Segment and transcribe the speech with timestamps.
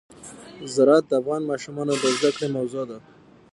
[0.73, 2.97] زراعت د افغان ماشومانو د زده کړې موضوع ده.